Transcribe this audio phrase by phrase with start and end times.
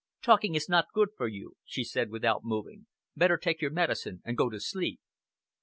[0.23, 2.87] "Talking is not good for you," she said, without moving.
[3.15, 4.99] "Better take your medicine and go to sleep!"